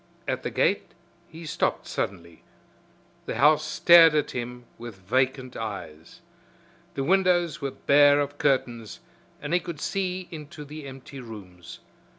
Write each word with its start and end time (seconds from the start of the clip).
At 0.27 0.41
the 0.41 0.49
gate 0.49 0.95
he 1.27 1.45
stopped 1.45 1.85
suddenly. 1.85 2.41
The 3.27 3.35
house 3.35 3.63
stared 3.63 4.15
at 4.15 4.31
him 4.31 4.65
with 4.79 4.95
vacant 4.95 5.55
eyes. 5.55 6.21
The 6.95 7.03
windows 7.03 7.61
were 7.61 7.69
bare 7.69 8.19
of 8.19 8.39
curtains 8.39 9.01
and 9.43 9.53
he 9.53 9.59
could 9.59 9.79
see 9.79 10.27
into 10.31 10.65
the 10.65 10.87
empty 10.87 11.19
rooms. 11.19 11.81